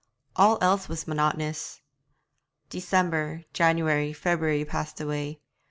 All 0.35 0.57
else 0.63 0.89
was 0.89 1.07
monotonous. 1.07 1.79
December, 2.71 3.43
January, 3.53 4.13
February 4.13 4.65
passed 4.65 4.99
away. 4.99 5.41